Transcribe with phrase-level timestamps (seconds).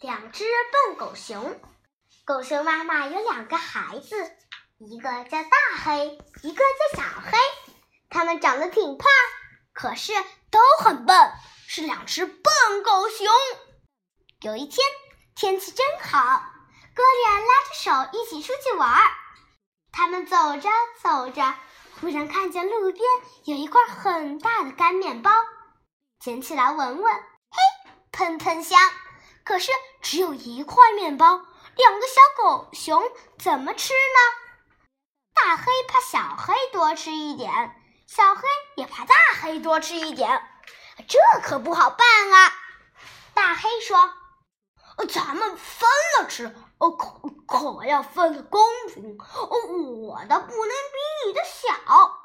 [0.00, 1.60] 两只笨狗熊，
[2.24, 4.32] 狗熊妈妈有两个孩子，
[4.78, 5.50] 一个叫大
[5.84, 7.36] 黑，一个叫小黑。
[8.08, 9.10] 它们长得挺胖，
[9.74, 10.14] 可是
[10.50, 11.30] 都很笨，
[11.68, 12.42] 是两只笨
[12.82, 13.26] 狗熊。
[14.40, 14.78] 有一天，
[15.34, 16.44] 天气真好，
[16.94, 19.02] 哥俩拉着手一起出去玩儿。
[19.92, 20.70] 他们走着
[21.02, 21.54] 走着，
[22.00, 23.04] 忽然看见路边
[23.44, 25.30] 有一块很大的干面包，
[26.18, 28.80] 捡起来闻闻，嘿，喷喷香。
[29.50, 31.26] 可是只有一块面包，
[31.74, 33.02] 两个小狗熊
[33.36, 34.20] 怎么吃呢？
[35.34, 37.52] 大黑怕小黑多吃一点，
[38.06, 38.42] 小黑
[38.76, 40.40] 也怕大黑多吃一点，
[41.08, 42.52] 这可不好办啊！
[43.34, 44.14] 大黑说
[45.12, 45.90] ：“咱们分
[46.20, 49.56] 了吃，哦，可可要分的公平，哦，
[50.06, 52.20] 我的不能比你的小。”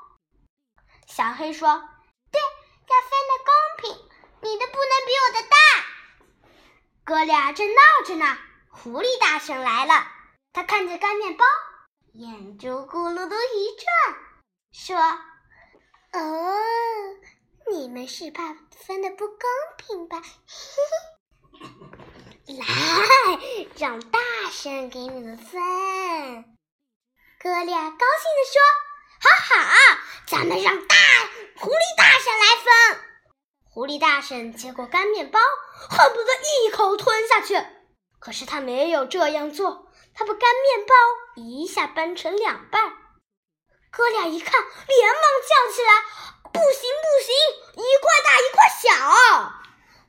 [1.10, 1.90] 小黑说
[2.32, 4.10] ：“对，要分的公平，
[4.42, 5.56] 你的不能比我的大。”
[7.06, 8.26] 哥俩正闹着呢，
[8.68, 10.08] 狐狸大婶来了。
[10.52, 11.46] 他看着干面包，
[12.14, 13.86] 眼珠咕噜噜一转，
[14.74, 14.98] 说
[16.20, 16.58] ：“哦，
[17.72, 19.38] 你们是怕分的不公
[19.78, 20.20] 平吧？
[20.24, 21.62] 嘿
[22.48, 22.66] 嘿来，
[23.78, 24.20] 让大
[24.52, 25.62] 婶给你们分。”
[27.40, 28.60] 哥俩高兴地说
[29.22, 29.54] ：“好好，
[30.26, 30.96] 咱们让大
[31.58, 33.06] 狐狸大婶来分。”
[33.76, 35.38] 狐狸大婶接过干面包，
[35.90, 36.32] 恨不得
[36.64, 37.62] 一口吞下去。
[38.20, 40.96] 可是他没有这样做，他把干面包
[41.36, 42.94] 一下掰成两半。
[43.92, 45.92] 哥俩一看，连忙叫起来
[46.54, 48.88] ：“不行，不行，一块大一块小！”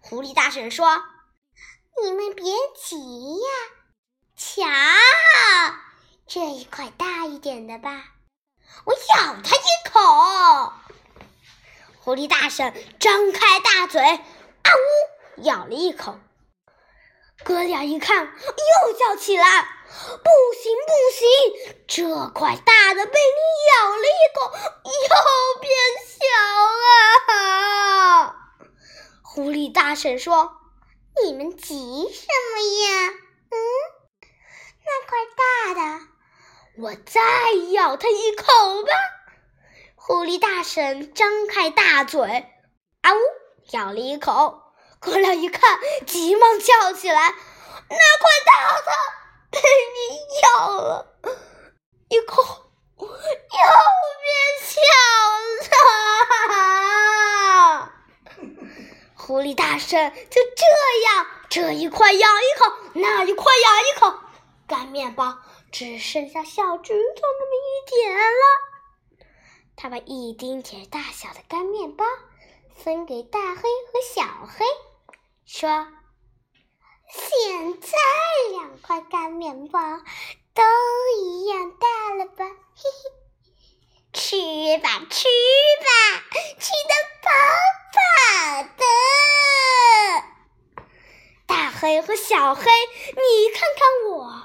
[0.00, 1.02] 狐狸大婶说
[2.00, 2.44] ：“你们别
[2.76, 3.48] 急呀，
[4.36, 4.62] 瞧，
[6.28, 8.04] 这一块大一点的吧，
[8.84, 10.72] 我咬它一口。”
[12.06, 14.20] 狐狸大婶张开大嘴，啊
[14.70, 16.20] 呜，咬了一口。
[17.42, 19.44] 哥俩一看，又叫起来
[20.22, 21.26] ：“不行，不行，
[21.88, 23.40] 这块大的被你
[23.74, 24.52] 咬了一口，
[24.84, 24.92] 又
[25.60, 25.68] 变
[26.06, 26.16] 小
[27.34, 28.36] 了。”
[29.24, 30.52] 狐狸大婶说
[31.24, 31.74] ：“你们急
[32.14, 33.14] 什么呀？
[33.50, 33.58] 嗯，
[34.84, 36.06] 那块大的，
[36.78, 37.20] 我再
[37.72, 38.44] 咬它一口
[38.84, 38.92] 吧。”
[40.08, 42.22] 狐狸大婶张开大嘴，
[43.02, 43.18] 啊呜，
[43.72, 44.62] 咬了一口。
[45.00, 47.34] 哥俩一看，急忙叫起来
[47.90, 48.92] ：“那块大的
[49.50, 51.18] 被你咬了
[52.08, 53.16] 一口，又变
[54.62, 54.78] 小
[55.74, 57.90] 了。”
[59.16, 60.64] 狐狸大婶就这
[61.16, 64.20] 样，这一块咬一口，那一块咬一口，
[64.68, 65.36] 干面包
[65.72, 68.22] 只剩下小指头那么一点了。
[69.76, 72.06] 他把一丁点大小的干面包
[72.74, 74.64] 分给大黑和小黑，
[75.44, 75.68] 说
[77.12, 77.88] ：“现在
[78.52, 79.80] 两块干面包
[80.54, 80.62] 都
[81.20, 82.46] 一样大了吧？
[82.46, 83.10] 嘿嘿，
[84.14, 85.90] 吃吧，吃吧，
[86.58, 87.30] 吃的饱
[87.92, 88.84] 饱的。
[91.46, 94.42] 大黑和小黑，你看看我，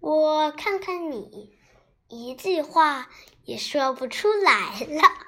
[0.00, 1.57] 我看看你，
[2.08, 3.08] 一句话。”
[3.48, 5.27] 也说不出来了。